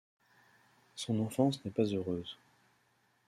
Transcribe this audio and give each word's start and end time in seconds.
Son 0.95 1.19
enfance 1.19 1.63
n'est 1.63 1.69
pas 1.69 1.83
heureuse. 1.85 2.35